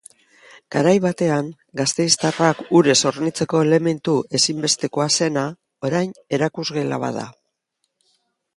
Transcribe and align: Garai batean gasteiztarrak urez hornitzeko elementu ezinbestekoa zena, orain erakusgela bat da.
Garai 0.75 0.93
batean 1.01 1.51
gasteiztarrak 1.81 2.63
urez 2.79 2.95
hornitzeko 3.11 3.61
elementu 3.67 4.15
ezinbestekoa 4.39 5.09
zena, 5.21 5.45
orain 5.91 6.19
erakusgela 6.39 7.03
bat 7.05 7.17
da. 7.23 7.29